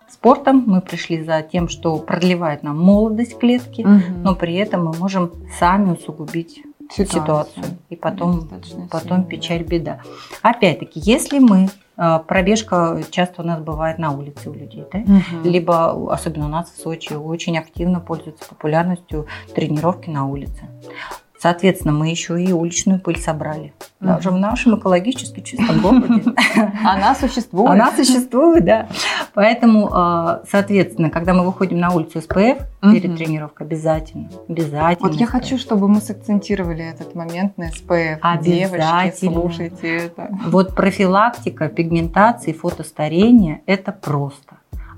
спортом, 0.10 0.64
мы 0.68 0.82
пришли 0.82 1.24
за 1.24 1.42
тем, 1.42 1.68
что 1.68 1.98
продлевает 1.98 2.64
нам 2.64 2.80
молодость 2.80 3.38
клетки, 3.38 3.86
но 4.24 4.36
при 4.36 4.56
этом 4.56 4.86
мы 4.86 4.94
можем 4.94 5.32
сами 5.60 5.92
усугубить 5.92 6.64
ситуацию. 6.92 7.66
И 7.90 7.96
потом, 7.96 8.42
Достаточно 8.42 8.88
потом 8.92 9.18
сильно, 9.18 9.24
печаль, 9.24 9.64
беда. 9.64 10.02
Опять-таки, 10.42 11.00
если 11.00 11.40
мы, 11.40 11.70
пробежка 11.96 13.02
часто 13.10 13.42
у 13.42 13.46
нас 13.46 13.62
бывает 13.62 13.98
на 14.00 14.12
улице 14.12 14.50
у 14.50 14.54
людей, 14.54 14.86
да? 14.92 15.00
Мгм. 15.00 15.44
либо, 15.44 16.14
особенно 16.14 16.46
у 16.46 16.50
нас 16.50 16.70
в 16.70 16.82
Сочи, 16.82 17.14
очень 17.14 17.58
активно 17.58 18.00
пользуются 18.00 18.46
популярностью 18.48 19.28
тренировки 19.54 20.10
на 20.10 20.26
улице. 20.26 20.70
Соответственно, 21.38 21.94
мы 21.94 22.10
еще 22.10 22.42
и 22.42 22.52
уличную 22.52 23.00
пыль 23.00 23.20
собрали. 23.20 23.74
Даже 24.00 24.32
в 24.32 24.38
нашем 24.38 24.80
экологически 24.80 25.42
чистом 25.42 25.80
городе. 25.80 26.24
Она 26.84 27.14
существует. 27.14 27.70
Она 27.70 27.92
существует, 27.92 28.66
да. 28.66 28.88
Поэтому, 29.36 29.90
э, 29.94 30.40
соответственно, 30.50 31.10
когда 31.10 31.34
мы 31.34 31.44
выходим 31.46 31.78
на 31.80 31.92
улицу 31.94 32.22
СПФ 32.22 32.58
перед 32.82 33.10
Мгм. 33.10 33.18
тренировкой, 33.18 33.68
обязательно, 33.68 34.30
обязательно. 34.48 35.10
Вот 35.10 35.14
я 35.20 35.26
SPF. 35.26 35.30
хочу, 35.30 35.58
чтобы 35.58 35.88
мы 35.90 36.00
сакцентировали 36.00 36.84
этот 36.84 37.14
момент 37.16 37.58
на 37.58 37.68
СПФ. 37.70 38.20
Девочки, 38.42 38.76
Обязательно. 38.76 39.32
слушайте 39.34 39.98
это. 39.98 40.30
Вот 40.48 40.74
профилактика 40.76 41.68
пигментации, 41.68 42.54
фотостарения– 42.54 43.62
это 43.66 43.92
просто. 43.92 44.56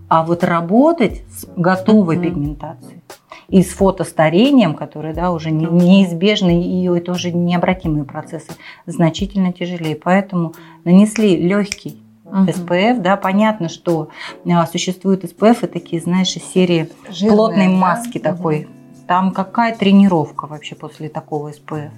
А 0.07 0.23
вот 0.23 0.43
работать 0.43 1.23
с 1.31 1.45
готовой 1.57 2.15
Мгм. 2.17 2.23
пигментацией 2.25 3.01
и 3.49 3.61
с 3.63 3.69
фотостарением, 3.71 4.73
которые 4.75 5.13
да, 5.13 5.31
уже 5.31 5.51
не- 5.51 5.65
неизбежны, 5.65 6.61
и 6.63 6.85
это 6.95 7.11
уже 7.11 7.31
необратимые 7.31 8.03
процессы, 8.05 8.51
значительно 8.85 9.51
тяжелее. 9.51 9.95
Поэтому 9.95 10.53
нанесли 10.85 11.35
легкий 11.37 12.01
Мгм. 12.31 12.51
СПФ, 12.51 13.01
да, 13.01 13.15
понятно, 13.17 13.69
что 13.69 14.09
а, 14.45 14.67
существуют 14.67 15.23
СПФ 15.23 15.63
и 15.63 15.67
такие, 15.67 16.01
знаешь, 16.01 16.35
из 16.35 16.43
серии 16.43 16.89
Жирная, 17.09 17.35
плотной 17.35 17.67
да? 17.67 17.73
маски 17.73 18.17
такой. 18.17 18.67
Там 19.07 19.31
какая 19.31 19.75
тренировка 19.75 20.47
вообще 20.47 20.75
после 20.75 21.07
такого 21.09 21.51
СПФ? 21.51 21.91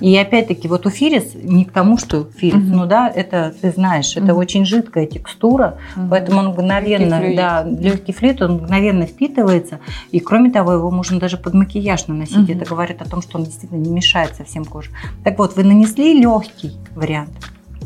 И 0.00 0.16
опять-таки, 0.16 0.66
вот 0.66 0.86
у 0.86 0.90
Фирис 0.90 1.34
не 1.34 1.66
к 1.66 1.72
тому, 1.72 1.98
что 1.98 2.24
Фирис, 2.24 2.62
Мгм. 2.62 2.72
ну 2.76 2.86
да, 2.86 3.06
это 3.14 3.54
ты 3.60 3.70
знаешь, 3.70 4.16
это 4.16 4.32
Мгм. 4.32 4.38
очень 4.38 4.64
жидкая 4.64 5.04
текстура, 5.06 5.76
Мгм. 5.94 6.08
поэтому 6.08 6.38
он 6.40 6.46
мгновенно, 6.48 7.18
флюид. 7.18 7.36
да, 7.36 7.62
легкий 7.64 8.12
флюид, 8.12 8.40
он 8.40 8.54
мгновенно 8.54 9.04
впитывается, 9.04 9.78
и 10.10 10.18
кроме 10.20 10.50
того, 10.50 10.72
его 10.72 10.90
можно 10.90 11.20
даже 11.20 11.36
под 11.36 11.52
макияж 11.52 12.06
наносить. 12.06 12.48
Мгм. 12.48 12.56
Это 12.56 12.64
говорит 12.64 13.02
о 13.02 13.08
том, 13.08 13.20
что 13.20 13.36
он 13.38 13.44
действительно 13.44 13.78
не 13.78 13.90
мешает 13.90 14.34
совсем 14.36 14.64
коже. 14.64 14.90
Так 15.22 15.38
вот, 15.38 15.54
вы 15.54 15.64
нанесли 15.64 16.18
легкий 16.18 16.72
вариант, 16.96 17.30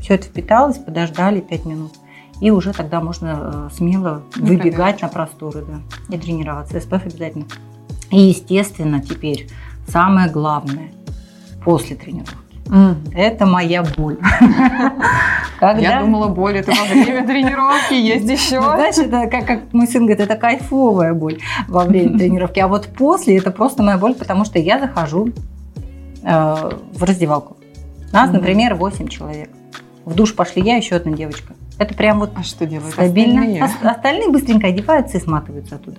все 0.04 0.14
это 0.16 0.24
впиталось, 0.26 0.76
подождали 0.76 1.40
5 1.40 1.64
минут. 1.64 1.92
И 2.40 2.50
уже 2.50 2.74
тогда 2.74 3.00
можно 3.00 3.68
э, 3.70 3.74
смело 3.74 4.22
На 4.36 4.44
выбегать 4.46 4.98
пробежку. 5.00 5.02
на 5.02 5.08
просторы, 5.08 5.64
да, 5.66 6.14
и 6.14 6.18
тренироваться. 6.18 6.78
СПФ 6.78 7.06
обязательно. 7.06 7.46
И, 8.10 8.20
естественно, 8.20 9.00
теперь 9.00 9.48
самое 9.88 10.28
главное 10.30 10.90
после 11.64 11.96
тренировки. 11.96 12.36
Это 13.14 13.46
моя 13.46 13.82
боль. 13.96 14.18
Я 14.40 14.92
Когда- 15.58 16.00
думала, 16.00 16.28
боль 16.28 16.56
это 16.58 16.72
во 16.72 16.84
время 16.84 17.26
тренировки, 17.26 17.94
есть 17.94 18.28
еще. 18.28 18.60
Ну, 18.60 18.66
Знаешь, 18.74 18.98
это 18.98 19.26
как, 19.28 19.46
как 19.46 19.72
мой 19.72 19.86
сын 19.86 20.04
говорит, 20.04 20.20
это 20.20 20.36
кайфовая 20.36 21.14
боль 21.14 21.38
во 21.68 21.84
время 21.84 22.18
тренировки. 22.18 22.58
А 22.60 22.68
вот 22.68 22.88
после 22.88 23.38
это 23.38 23.50
просто 23.50 23.82
моя 23.82 23.96
боль, 23.96 24.14
потому 24.14 24.44
что 24.44 24.58
я 24.58 24.78
захожу 24.78 25.28
э, 26.22 26.70
в 26.92 27.02
раздевалку. 27.02 27.56
Нас, 28.12 28.30
например, 28.30 28.74
8 28.74 29.08
человек. 29.08 29.50
В 30.04 30.14
душ 30.14 30.34
пошли 30.34 30.62
я, 30.62 30.76
еще 30.76 30.96
одна 30.96 31.12
девочка. 31.12 31.54
Это 31.78 31.94
прям 31.94 32.20
вот 32.20 32.30
А 32.36 32.42
что 32.42 32.66
делают 32.66 32.92
стабильно. 32.92 33.40
остальные? 33.40 33.64
Ос- 33.64 33.70
Остальные 33.96 34.28
быстренько 34.30 34.66
одеваются 34.68 35.18
и 35.18 35.20
сматываются 35.20 35.76
оттуда. 35.76 35.96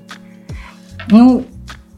Ну, 1.10 1.44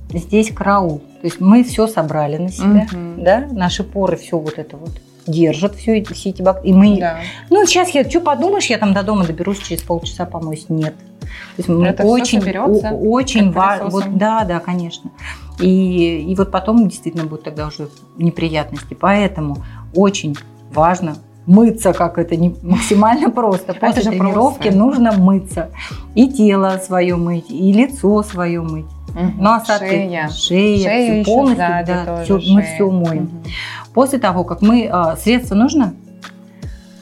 здесь 0.09 0.51
караул. 0.53 0.99
То 1.21 1.25
есть 1.27 1.39
мы 1.41 1.63
все 1.63 1.87
собрали 1.87 2.37
на 2.37 2.49
себя, 2.49 2.87
Мгм. 2.91 3.23
да, 3.23 3.47
наши 3.51 3.83
поры 3.83 4.17
все 4.17 4.37
вот 4.39 4.57
это 4.57 4.77
вот 4.77 4.91
держат, 5.25 5.75
все, 5.75 5.97
эти- 5.97 6.13
все 6.13 6.29
эти 6.29 6.41
бак- 6.41 6.63
И 6.63 6.73
мы 6.73 6.97
Да. 6.99 7.17
ну, 7.49 7.65
сейчас 7.65 7.89
я, 7.89 8.09
что 8.09 8.21
подумаешь, 8.21 8.67
я 8.67 8.77
там 8.77 8.93
до 8.93 9.03
дома 9.03 9.25
доберусь 9.25 9.59
через 9.59 9.81
полчаса 9.81 10.25
помоюсь. 10.25 10.67
Нет. 10.69 10.95
То 11.19 11.27
есть 11.57 11.67
мы 11.69 11.87
Это 11.87 12.03
очень, 12.03 12.39
соберётся, 12.39 12.89
о- 12.91 12.93
очень 12.93 13.51
важно. 13.51 13.89
Вот, 13.89 14.17
да, 14.17 14.45
да, 14.45 14.59
конечно. 14.61 15.11
И, 15.59 16.19
и 16.31 16.35
вот 16.35 16.51
потом 16.51 16.87
действительно 16.87 17.25
будут 17.25 17.43
тогда 17.43 17.67
уже 17.67 17.89
неприятности. 18.17 18.93
Поэтому 18.93 19.57
очень 19.93 20.37
важно 20.71 21.17
мыться, 21.47 21.93
как 21.93 22.19
это 22.19 22.35
не 22.35 22.55
максимально 22.61 23.31
просто. 23.31 23.71
Это 23.71 23.79
После 23.79 24.03
же 24.03 24.09
тренировки 24.11 24.63
просто. 24.63 24.77
нужно 24.79 25.11
мыться. 25.13 25.69
И 26.13 26.27
тело 26.29 26.79
свое 26.85 27.15
мыть, 27.15 27.49
и 27.49 27.73
лицо 27.73 28.21
свое 28.21 28.61
мыть. 28.61 28.85
Мгм. 29.15 29.33
Ну, 29.39 29.49
а 29.49 29.63
соответственно, 29.65 30.29
Шея. 30.29 30.83
шея, 30.83 31.19
еще 31.21 31.25
полностью, 31.25 31.57
да, 31.87 32.21
всё- 32.23 32.39
мы 32.53 32.61
все 32.61 32.91
моем. 32.91 33.23
Мгм. 33.23 33.43
После 33.95 34.19
того, 34.19 34.43
как 34.43 34.61
мы... 34.61 34.87
а, 34.91 35.15
средства 35.15 35.55
нужно? 35.55 35.93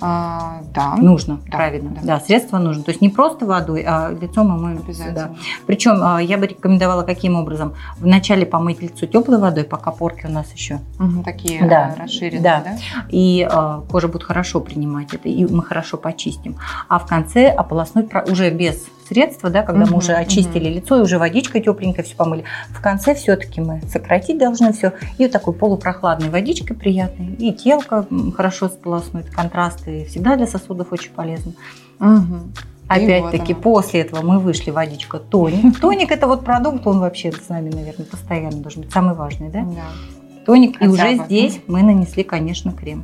А, 0.08 0.62
Да. 0.74 0.96
Нужно, 0.98 1.40
Да, 1.50 1.58
правильно. 1.58 1.90
да. 1.96 2.02
Да. 2.04 2.20
средства 2.20 2.58
нужно. 2.60 2.84
То 2.84 2.92
есть 2.92 3.02
не 3.02 3.10
просто 3.10 3.46
водой, 3.46 3.84
а 3.88 4.12
лицо 4.12 4.44
мы 4.44 4.58
моем. 4.58 4.78
Обязательно. 4.86 5.36
Причем 5.66 6.00
а, 6.04 6.22
я 6.22 6.38
бы 6.38 6.48
рекомендовала 6.48 7.04
каким 7.04 7.36
образом? 7.36 7.74
Вначале 7.98 8.46
помыть 8.46 8.82
лицо 8.82 9.06
теплой 9.06 9.40
водой, 9.40 9.64
пока 9.64 9.92
порки 9.92 10.26
у 10.28 10.30
нас 10.32 10.52
еще. 10.54 10.80
Мгм, 11.00 11.24
Такие 11.24 11.66
Да. 11.68 11.96
расширенные, 11.98 12.42
Да. 12.44 12.62
да? 12.66 12.78
И 13.10 13.48
а, 13.50 13.82
кожа 13.90 14.08
будет 14.08 14.24
хорошо 14.24 14.60
принимать 14.60 15.14
это, 15.14 15.28
и 15.30 15.46
мы 15.46 15.64
хорошо 15.64 15.98
почистим. 15.98 16.58
А 16.88 17.00
в 17.00 17.06
конце 17.08 17.48
ополоснуть 17.48 18.10
уже 18.30 18.50
без 18.52 18.84
средства, 19.08 19.52
да, 19.52 19.62
когда 19.62 19.82
мы 19.82 19.88
Мгм, 19.88 19.98
уже 19.98 20.14
очистили 20.14 20.68
лицо 20.68 20.98
и 20.98 21.02
уже 21.02 21.20
водичкой 21.20 21.62
тепленькой 21.62 22.04
все 22.04 22.16
помыли. 22.16 22.44
В 22.72 22.82
конце 22.82 23.14
все-таки 23.14 23.62
мы 23.62 23.80
сократить 23.88 24.40
должны 24.40 24.74
все. 24.74 24.94
И 25.20 25.24
вот 25.24 25.32
такой 25.32 25.54
полупрохладной 25.54 26.30
водичкой 26.30 26.76
приятной. 26.76 27.36
И 27.36 27.54
телко 27.54 28.08
м, 28.10 28.32
хорошо 28.32 28.68
сполоснуть. 28.68 29.28
Контрасты 29.28 29.95
всегда 30.04 30.36
для 30.36 30.48
сосудов 30.48 30.92
очень 30.92 31.12
полезны. 31.12 31.54
Мгм. 32.00 32.54
И 32.54 32.88
Опять-таки, 32.88 33.54
после 33.54 34.02
этого 34.02 34.22
мы 34.22 34.40
вышли 34.40 34.70
водичка, 34.70 35.18
тоник. 35.18 35.80
Тоник 35.82 36.12
это 36.12 36.28
вот 36.28 36.46
продукт, 36.46 36.86
он 36.86 37.00
вообще 37.00 37.32
с 37.32 37.50
нами, 37.50 37.72
наверное, 37.72 38.06
постоянно 38.06 38.58
должен 38.58 38.84
быть 38.84 38.92
самый 38.92 39.16
важный, 39.16 39.50
да? 39.50 39.62
Да. 39.62 40.44
Тоник. 40.46 40.76
И 40.82 40.86
Хотя 40.86 40.92
уже 40.92 41.18
бы. 41.18 41.26
здесь 41.26 41.60
мы 41.68 41.82
нанесли, 41.82 42.24
конечно, 42.24 42.72
крем. 42.72 43.04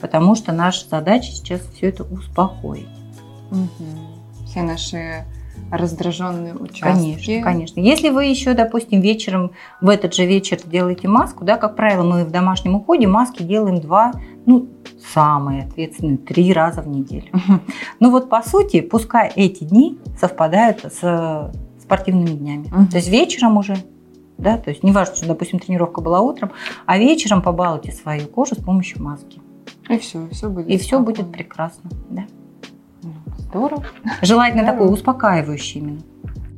Потому 0.00 0.34
что 0.34 0.52
наша 0.52 0.88
задача 0.88 1.30
сейчас 1.30 1.60
все 1.74 1.88
это 1.88 2.02
успокоить. 2.02 2.88
Мгм. 3.50 4.46
Все 4.46 4.62
наши 4.62 5.24
раздраженные 5.70 6.54
участки. 6.54 6.80
Конечно, 6.82 7.42
конечно. 7.42 7.80
Если 7.80 8.10
вы 8.10 8.26
еще, 8.26 8.54
допустим, 8.54 9.00
вечером, 9.00 9.52
в 9.80 9.88
этот 9.88 10.14
же 10.14 10.26
вечер 10.26 10.58
делаете 10.64 11.08
маску, 11.08 11.44
да, 11.44 11.56
как 11.56 11.76
правило, 11.76 12.02
мы 12.02 12.24
в 12.24 12.30
домашнем 12.30 12.74
уходе 12.76 13.06
маски 13.06 13.42
делаем 13.42 13.80
два, 13.80 14.12
ну, 14.46 14.68
самые 15.12 15.64
ответственные, 15.64 16.18
три 16.18 16.52
раза 16.52 16.82
в 16.82 16.88
неделю. 16.88 17.28
Ну 18.00 18.10
вот 18.10 18.28
по 18.28 18.42
сути, 18.42 18.80
пускай 18.80 19.30
эти 19.34 19.64
дни 19.64 19.98
совпадают 20.18 20.84
с 20.84 21.52
спортивными 21.80 22.30
днями. 22.36 22.68
Мгм. 22.68 22.86
То 22.88 22.96
есть 22.96 23.08
вечером 23.08 23.56
уже, 23.56 23.76
да, 24.38 24.56
то 24.56 24.70
есть 24.70 24.82
не 24.82 24.92
важно, 24.92 25.14
что, 25.16 25.26
допустим, 25.26 25.58
тренировка 25.58 26.00
была 26.00 26.20
утром, 26.20 26.52
а 26.86 26.98
вечером 26.98 27.42
побалуйте 27.42 27.92
свою 27.92 28.26
кожу 28.26 28.54
с 28.54 28.58
помощью 28.58 29.02
маски. 29.02 29.40
И 29.88 29.98
все, 29.98 30.26
все 30.30 30.48
будет. 30.48 30.68
И 30.68 30.78
все 30.78 30.98
будет 30.98 31.30
прекрасно. 31.30 31.90
Да. 32.08 32.24
Ну, 33.02 33.12
Здорово. 33.38 33.84
Желательно 34.22 34.62
Здорово. 34.62 34.80
такой 34.80 34.94
успокаивающий 34.94 35.80
именно. 35.80 36.00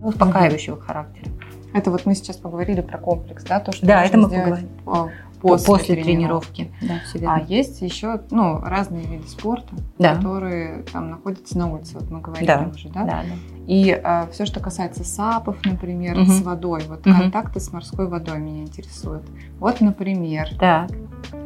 Успокаивающего 0.03 0.81
характера. 0.81 1.31
Это 1.75 1.91
вот 1.91 2.07
мы 2.07 2.15
сейчас 2.15 2.37
поговорили 2.37 2.81
про 2.81 2.99
комплекс, 2.99 3.45
да, 3.45 3.61
то, 3.61 3.73
что 3.73 3.85
Да, 3.85 4.05
это 4.05 4.17
мы 4.17 4.29
поговорим. 4.31 4.69
А, 5.47 5.51
После, 5.51 5.67
После, 5.67 5.95
тренировки. 6.03 6.71
Да, 6.81 7.01
все 7.05 7.19
А 7.27 7.41
есть 7.41 7.81
еще 7.83 8.21
ну, 8.31 8.59
разные 8.61 9.05
виды 9.07 9.27
спорта, 9.29 9.75
Да. 9.99 10.17
которые 10.17 10.83
там 10.93 11.11
находятся 11.11 11.59
на 11.59 11.73
улице, 11.73 11.95
вот 11.99 12.11
мы 12.11 12.21
говорили 12.21 12.47
Да. 12.47 12.71
уже, 12.75 12.89
да? 12.89 13.05
Да, 13.05 13.23
да. 13.23 13.35
И 13.67 14.01
все, 14.33 14.47
что 14.47 14.61
касается 14.61 15.03
сапов, 15.05 15.57
например, 15.65 16.17
Мгм. 16.17 16.27
с 16.31 16.43
водой, 16.43 16.83
вот 16.89 17.05
Мгм. 17.05 17.23
контакты 17.23 17.59
с 17.61 17.73
морской 17.73 18.07
водой 18.09 18.39
меня 18.39 18.63
интересуют. 18.63 19.25
Вот, 19.59 19.81
например, 19.81 20.49
Так, 20.59 20.91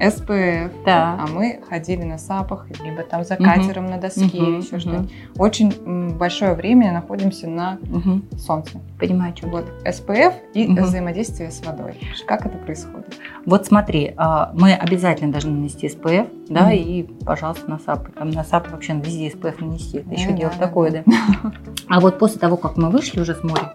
СПФ, 0.01 0.85
так. 0.85 1.21
а 1.21 1.27
мы 1.33 1.61
ходили 1.69 2.03
на 2.05 2.19
сапах, 2.19 2.67
либо 2.83 3.03
там 3.03 3.25
за 3.25 3.37
катером 3.37 3.87
на 3.91 3.99
доске, 3.99 4.25
Мгм, 4.41 4.59
еще 4.61 4.71
мгм. 4.77 4.81
что-нибудь. 4.81 5.11
Очень 5.37 6.17
большое 6.17 6.55
время 6.55 6.93
находимся 6.93 7.49
на 7.49 7.79
Мгм. 7.83 8.25
солнце. 8.39 8.79
Понимаю, 8.99 9.35
что 9.37 9.49
Вот 9.49 9.67
СПФ 9.85 10.35
и 10.55 10.67
Мгм. 10.69 10.85
взаимодействие 10.85 11.51
с 11.51 11.65
водой. 11.65 11.95
Как 12.27 12.47
это 12.47 12.57
происходит? 12.59 13.15
Вот 13.47 13.67
смотри, 13.67 14.15
а, 14.17 14.53
мы 14.55 14.73
обязательно 14.75 15.33
должны 15.33 15.51
нанести 15.53 15.87
SPF, 15.89 16.29
да, 16.49 16.63
Мгм. 16.67 16.71
и, 16.73 17.03
пожалуйста, 17.25 17.71
на 17.71 17.79
САПы. 17.79 18.11
Там 18.13 18.31
на 18.31 18.45
САПы 18.45 18.71
вообще 18.71 18.95
везде 18.95 19.29
SPF 19.29 19.61
нанести. 19.61 19.99
Это 19.99 20.09
Да, 20.09 20.15
еще 20.15 20.31
да, 20.31 20.37
дело 20.37 20.53
да, 20.59 20.67
такое, 20.67 20.91
да. 20.91 21.05
А 21.89 22.01
вот 22.01 22.19
после 22.19 22.39
того, 22.39 22.57
как 22.57 22.77
мы 22.77 22.91
вышли 22.91 23.21
уже 23.21 23.35
с 23.35 23.43
моря, 23.43 23.75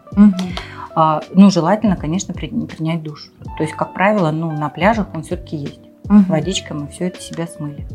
а, 0.96 1.22
ну, 1.34 1.50
желательно, 1.50 1.96
конечно, 1.98 2.34
при- 2.34 2.48
принять 2.48 3.04
душ. 3.04 3.32
То 3.58 3.64
есть, 3.64 3.76
как 3.76 3.94
правило, 3.94 4.32
ну, 4.32 4.52
на 4.52 4.70
пляжах 4.70 5.08
он 5.14 5.24
все-таки 5.24 5.58
есть. 5.58 5.82
Мгм. 6.10 6.24
Водичкой 6.26 6.78
мы 6.78 6.88
все 6.88 7.08
это 7.08 7.20
себя 7.22 7.48
смыли. 7.48 7.86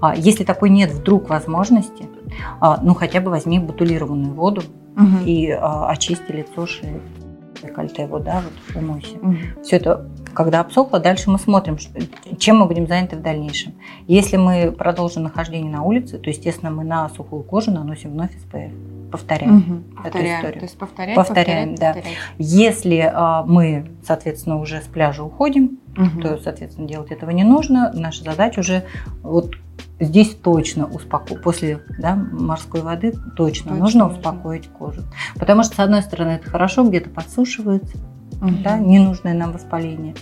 А, 0.00 0.14
Если 0.16 0.44
такой 0.44 0.70
нет 0.70 0.90
вдруг 0.92 1.28
возможности, 1.28 2.08
а, 2.60 2.78
ну, 2.82 2.94
хотя 2.94 3.20
бы 3.20 3.30
возьми 3.30 3.58
бутылированную 3.58 4.32
воду 4.34 4.62
Мгм. 4.96 5.24
и 5.24 5.50
а, 5.50 5.88
очисти 5.90 6.30
лицо, 6.32 6.66
шею, 6.66 7.00
декольте, 7.62 8.06
вот, 8.06 8.24
да, 8.24 8.42
вот 8.42 8.76
умойся. 8.82 9.16
Мгм. 9.20 9.38
Все 9.64 9.76
это, 9.76 10.08
когда 10.34 10.60
обсохло, 10.60 11.00
дальше 11.00 11.30
мы 11.30 11.38
смотрим, 11.38 11.78
что- 11.78 11.90
чем 12.38 12.58
мы 12.58 12.66
будем 12.66 12.86
заняты 12.86 13.16
в 13.16 13.22
дальнейшем. 13.22 13.72
Если 14.06 14.36
мы 14.36 14.70
продолжим 14.70 15.24
нахождение 15.24 15.70
на 15.72 15.82
улице, 15.82 16.18
то, 16.18 16.30
естественно, 16.30 16.70
мы 16.70 16.84
на 16.84 17.08
сухую 17.08 17.42
кожу 17.42 17.70
наносим 17.72 18.10
вновь 18.12 18.30
SPF. 18.36 18.72
Повторяем. 19.10 19.54
Мгм. 19.56 19.84
эту 19.94 20.02
Повторяем. 20.02 20.36
историю. 20.36 20.58
То 20.60 20.64
есть 20.66 20.78
повторять, 20.78 21.16
Повторяем, 21.16 21.70
повторять, 21.70 21.80
да. 21.80 21.92
повторять. 21.94 22.18
Если 22.36 23.10
а, 23.12 23.42
мы, 23.42 23.90
соответственно, 24.06 24.60
уже 24.60 24.82
с 24.82 24.84
пляжа 24.84 25.24
уходим, 25.24 25.78
Мгм. 25.98 26.22
то, 26.22 26.38
соответственно, 26.38 26.86
делать 26.88 27.10
этого 27.10 27.30
не 27.30 27.44
нужно. 27.44 27.90
Наша 27.92 28.22
задача 28.24 28.60
уже 28.60 28.84
вот 29.22 29.56
здесь 30.00 30.34
точно 30.34 30.86
успокоить, 30.86 31.42
после 31.42 31.80
да, 31.98 32.14
морской 32.14 32.82
воды 32.82 33.12
точно, 33.12 33.34
Точно 33.36 33.70
нужно 33.74 34.04
нужно. 34.04 34.18
успокоить 34.18 34.68
кожу. 34.68 35.02
Потому 35.38 35.64
что, 35.64 35.74
с 35.74 35.78
одной 35.80 36.02
стороны, 36.02 36.30
это 36.30 36.48
хорошо, 36.48 36.84
где-то 36.84 37.10
подсушивается, 37.10 37.98
Мгм. 38.40 38.62
да, 38.62 38.78
ненужное 38.78 39.34
нам 39.34 39.52
воспаление. 39.52 40.14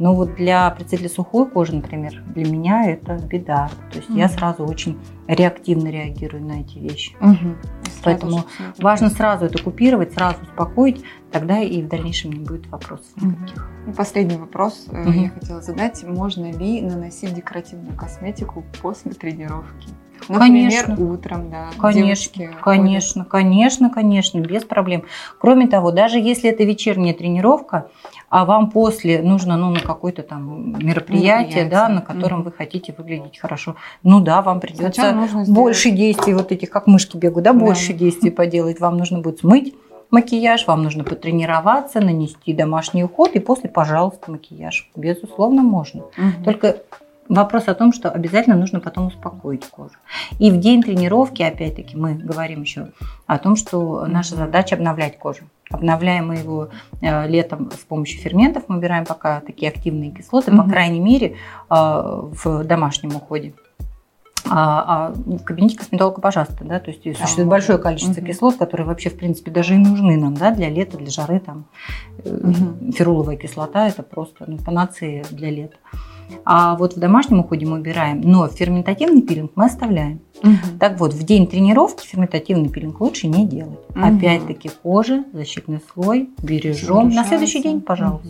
Но 0.00 0.14
вот 0.14 0.34
для 0.34 0.70
представителя 0.70 1.10
сухой 1.10 1.46
кожи, 1.46 1.76
например, 1.76 2.22
для 2.34 2.50
меня 2.50 2.90
это 2.90 3.16
беда. 3.18 3.68
То 3.92 3.98
есть 3.98 4.08
я 4.08 4.26
Мгм. 4.28 4.34
сразу 4.34 4.64
очень 4.64 4.98
реактивно 5.28 5.88
реагирую 5.88 6.42
на 6.42 6.62
эти 6.62 6.78
вещи. 6.78 7.14
Сразу 7.20 7.56
Поэтому 8.02 8.38
это 8.38 8.82
Важно 8.82 9.10
сразу 9.10 9.44
это 9.44 9.62
купировать, 9.62 10.14
сразу 10.14 10.38
успокоить, 10.42 11.04
тогда 11.30 11.60
и 11.60 11.82
в 11.82 11.88
дальнейшем 11.88 12.32
не 12.32 12.40
будет 12.40 12.66
вопросов 12.68 13.10
никаких. 13.20 13.70
И 13.86 13.92
последний 13.92 14.38
вопрос 14.38 14.86
Мгм. 14.90 15.12
я 15.12 15.28
хотела 15.28 15.60
задать. 15.60 16.02
Можно 16.02 16.50
ли 16.50 16.80
наносить 16.80 17.34
декоративную 17.34 17.94
косметику 17.94 18.64
после 18.80 19.12
тренировки? 19.12 19.90
Например, 20.28 20.84
Конечно. 20.86 20.96
утром, 21.12 21.50
да. 21.50 21.68
Конечно, 21.78 22.04
девушки 22.04 22.38
ходят. 22.46 22.60
конечно, 22.62 23.24
конечно, 23.24 23.90
конечно, 23.90 24.38
без 24.40 24.64
проблем. 24.64 25.04
Кроме 25.38 25.66
того, 25.66 25.90
даже 25.90 26.18
если 26.18 26.50
это 26.50 26.64
вечерняя 26.64 27.14
тренировка, 27.14 27.88
а 28.28 28.44
вам 28.44 28.70
после 28.70 29.22
нужно 29.22 29.56
ну, 29.56 29.70
на 29.70 29.80
какое-то 29.80 30.22
там 30.22 30.78
мероприятие, 30.78 31.64
да, 31.64 31.88
Мероприятие, 31.88 31.88
на 31.88 32.00
котором 32.00 32.38
мгм. 32.40 32.44
вы 32.46 32.52
хотите 32.52 32.94
выглядеть 32.96 33.38
хорошо, 33.38 33.76
ну 34.02 34.20
да, 34.20 34.42
вам 34.42 34.60
придется 34.60 35.26
сделать- 35.28 35.48
больше 35.48 35.90
действий, 35.90 36.34
вот 36.34 36.52
этих, 36.52 36.70
как 36.70 36.86
мышки 36.86 37.16
бегают, 37.16 37.44
да, 37.44 37.52
Да. 37.52 37.58
больше 37.58 37.92
действий 37.92 38.30
поделать. 38.30 38.80
Вам 38.80 38.96
нужно 38.98 39.20
будет 39.20 39.40
смыть 39.40 39.74
макияж, 40.10 40.66
вам 40.66 40.82
нужно 40.82 41.04
потренироваться, 41.04 42.00
нанести 42.00 42.52
домашний 42.52 43.04
уход, 43.04 43.30
и 43.34 43.38
после, 43.38 43.70
пожалуйста, 43.70 44.30
макияж. 44.32 44.90
Безусловно, 44.96 45.62
можно. 45.62 46.04
Мгм. 46.16 46.44
Только 46.44 46.76
вопрос 47.30 47.68
о 47.68 47.74
том, 47.74 47.92
что 47.92 48.10
обязательно 48.10 48.56
нужно 48.56 48.80
потом 48.80 49.06
успокоить 49.06 49.64
кожу. 49.66 49.94
И 50.38 50.50
в 50.50 50.58
день 50.58 50.82
тренировки, 50.82 51.42
опять-таки, 51.42 51.96
мы 51.96 52.14
говорим 52.14 52.62
еще 52.62 52.88
о 53.26 53.38
том, 53.38 53.56
что 53.56 54.06
наша 54.06 54.34
задача 54.34 54.74
обновлять 54.74 55.18
кожу. 55.18 55.44
Обновляем 55.70 56.28
мы 56.28 56.36
его 56.36 56.68
э, 57.00 57.28
летом 57.28 57.70
с 57.70 57.84
помощью 57.84 58.20
ферментов, 58.20 58.64
мы 58.66 58.78
убираем 58.78 59.04
пока 59.06 59.40
такие 59.40 59.70
активные 59.70 60.10
кислоты, 60.10 60.50
по 60.50 60.62
Мгм. 60.62 60.70
крайней 60.70 61.00
мере, 61.00 61.28
э, 61.28 61.32
в 61.70 62.64
домашнем 62.64 63.14
уходе. 63.14 63.54
А, 64.52 65.10
а 65.10 65.12
в 65.12 65.44
кабинете 65.44 65.76
косметолога, 65.76 66.20
пожалуйста, 66.20 66.64
да, 66.64 66.80
то 66.80 66.90
есть 66.90 67.02
существует 67.02 67.36
можно. 67.36 67.50
большое 67.50 67.78
количество 67.78 68.20
Мгм. 68.20 68.26
кислот, 68.26 68.56
которые 68.56 68.86
вообще, 68.86 69.10
в 69.10 69.16
принципе, 69.16 69.52
даже 69.52 69.74
и 69.74 69.78
нужны 69.78 70.16
нам, 70.16 70.34
да, 70.34 70.50
для 70.50 70.68
лета, 70.68 70.96
для 70.96 71.10
жары, 71.10 71.38
там, 71.38 71.66
э, 72.24 72.30
Мгм. 72.42 72.90
феруловая 72.92 73.36
кислота, 73.36 73.86
это 73.86 74.02
просто 74.02 74.46
ну, 74.48 74.56
панацея 74.58 75.24
для 75.30 75.50
лета. 75.50 75.76
А 76.44 76.76
вот 76.76 76.96
в 76.96 76.98
домашнем 76.98 77.40
уходе 77.40 77.66
мы 77.66 77.78
убираем, 77.78 78.20
но 78.20 78.48
ферментативный 78.48 79.22
пилинг 79.22 79.52
мы 79.56 79.66
оставляем. 79.66 80.20
Мгм. 80.42 80.78
Так 80.78 80.98
вот, 81.00 81.12
в 81.12 81.22
день 81.24 81.46
тренировки 81.46 82.06
ферментативный 82.06 82.68
пилинг 82.68 83.00
лучше 83.00 83.26
не 83.28 83.46
делать. 83.46 83.78
Мгм. 83.94 84.16
Опять-таки 84.18 84.70
кожа, 84.82 85.24
защитный 85.32 85.80
слой, 85.92 86.30
бережем. 86.42 87.10
На 87.10 87.24
следующий 87.24 87.62
день, 87.62 87.80
пожалуйста. 87.80 88.28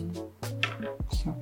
Все. 1.11 1.33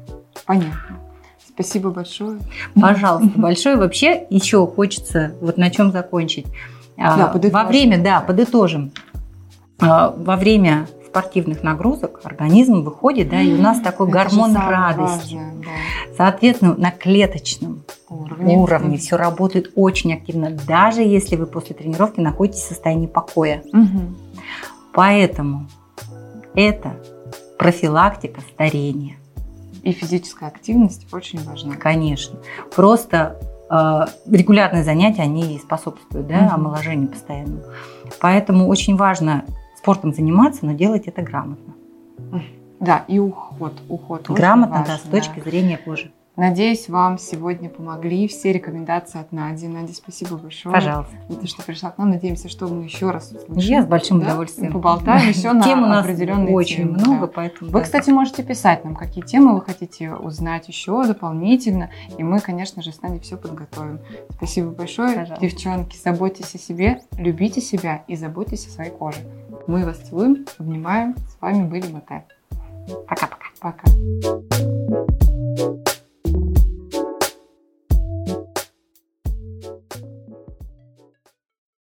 Понятно. 0.45 0.99
Спасибо 1.47 1.89
большое. 1.89 2.39
Пожалуйста, 2.79 3.31
большое. 3.37 3.75
Вообще 3.75 4.25
еще 4.29 4.65
хочется 4.65 5.33
вот 5.41 5.57
на 5.57 5.69
чем 5.69 5.91
закончить. 5.91 6.45
А, 6.97 7.17
Да, 7.17 7.27
Во 7.27 7.33
подытожим. 7.33 7.67
время, 7.67 8.03
да, 8.03 8.21
подытожим. 8.21 8.91
А, 9.81 10.13
Во 10.17 10.35
время 10.35 10.87
спортивных 11.09 11.63
нагрузок 11.63 12.21
организм 12.23 12.81
выходит, 12.83 13.29
да, 13.29 13.41
и 13.41 13.53
у 13.53 13.61
нас 13.61 13.79
такой 13.79 14.07
Это 14.09 14.17
гормон 14.17 14.55
радости. 14.55 15.35
важное, 15.35 15.53
да, 15.55 16.15
Соответственно, 16.15 16.75
на 16.75 16.91
клеточном 16.91 17.83
уровне. 18.09 18.55
уровне 18.57 18.97
все 18.97 19.15
работает 19.17 19.71
очень 19.75 20.13
активно, 20.13 20.51
даже 20.51 21.01
если 21.01 21.35
вы 21.35 21.45
после 21.47 21.75
тренировки 21.75 22.19
находитесь 22.19 22.61
в 22.61 22.67
состоянии 22.67 23.07
покоя. 23.07 23.63
Мгм. 23.73 24.17
Поэтому 24.93 25.67
это 26.53 26.91
профилактика 27.57 28.41
старения, 28.53 29.15
И 29.83 29.91
физическая 29.91 30.49
активность 30.49 31.11
очень 31.13 31.43
важна. 31.43 31.75
конечно. 31.75 32.37
Просто 32.75 33.39
э, 33.71 34.05
регулярные 34.29 34.83
занятия, 34.83 35.21
они 35.23 35.57
способствуют 35.59 36.27
да, 36.27 36.41
Мгм. 36.41 36.53
омоложению 36.55 37.07
постоянному. 37.07 37.61
Поэтому 38.19 38.67
очень 38.67 38.95
важно 38.95 39.45
спортом 39.89 40.13
заниматься, 40.13 40.65
но 40.67 40.73
делать 40.73 41.07
это 41.07 41.23
грамотно. 41.23 41.73
Да, 42.79 43.03
и 43.07 43.17
уход. 43.17 43.73
Уход 43.89 44.29
грамотно, 44.29 44.83
да, 44.85 44.93
важен, 44.93 45.07
с 45.07 45.09
точки 45.09 45.39
зрения 45.39 45.77
кожи. 45.77 46.11
Надеюсь, 46.37 46.87
вам 46.87 47.17
сегодня 47.17 47.69
помогли 47.69 48.25
все 48.29 48.53
рекомендации 48.53 49.19
от 49.19 49.33
Нади. 49.33 49.67
Надя, 49.67 49.93
спасибо 49.93 50.37
большое. 50.37 50.73
Пожалуйста. 50.73 51.13
За 51.27 51.35
то, 51.35 51.47
что 51.47 51.63
пришла 51.63 51.91
к 51.91 51.97
нам. 51.97 52.11
Надеемся, 52.11 52.47
что 52.47 52.69
мы 52.69 52.85
еще 52.85 53.11
раз 53.11 53.33
услышим. 53.33 53.55
Я 53.57 53.83
с 53.83 53.85
большим 53.85 54.21
Да? 54.21 54.27
удовольствием. 54.27 54.71
Поболтаем 54.71 55.27
еще 55.27 55.51
на 55.51 55.63
Тем 55.63 55.83
у 55.83 55.87
нас 55.87 56.05
определенные 56.05 56.55
очень 56.55 56.77
темы, 56.77 56.91
много, 56.91 57.27
да. 57.27 57.33
поэтому... 57.35 57.71
Вы, 57.71 57.79
да. 57.79 57.83
кстати, 57.83 58.09
можете 58.11 58.43
писать 58.43 58.85
нам, 58.85 58.95
какие 58.95 59.21
темы 59.25 59.53
вы 59.55 59.61
хотите 59.61 60.13
узнать 60.13 60.69
еще 60.69 61.03
дополнительно. 61.05 61.89
И 62.17 62.23
мы, 62.23 62.39
конечно 62.39 62.81
же, 62.81 62.93
с 62.93 63.01
Надей 63.01 63.19
все 63.19 63.35
подготовим. 63.35 63.99
Спасибо 64.29 64.69
большое. 64.69 65.17
Пожалуйста. 65.17 65.45
Девчонки, 65.45 65.97
заботьтесь 66.01 66.55
о 66.55 66.57
себе, 66.57 67.01
любите 67.17 67.59
себя 67.59 68.03
и 68.07 68.15
заботьтесь 68.15 68.65
о 68.67 68.69
своей 68.69 68.91
коже. 68.91 69.19
Мы 69.67 69.85
вас 69.85 69.97
целуем, 69.97 70.45
обнимаем. 70.57 71.15
С 71.17 71.41
вами 71.41 71.67
были 71.67 71.91
Мэтэ. 71.91 72.23
Пока-пока. 73.07 73.45
Пока. 73.59 73.83
-пока. 73.87 74.37
Пока. 75.57 75.88